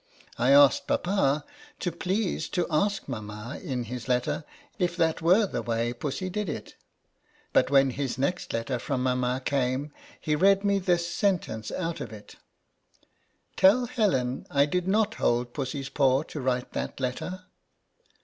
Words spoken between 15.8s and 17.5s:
paw to write that letter."